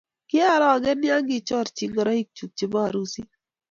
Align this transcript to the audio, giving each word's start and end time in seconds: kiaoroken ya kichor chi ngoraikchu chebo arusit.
kiaoroken 0.29 0.99
ya 1.11 1.17
kichor 1.27 1.67
chi 1.75 1.85
ngoraikchu 1.91 2.45
chebo 2.57 2.77
arusit. 2.85 3.29